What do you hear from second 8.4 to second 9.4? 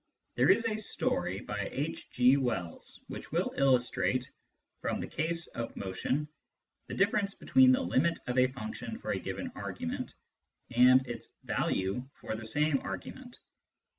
function for a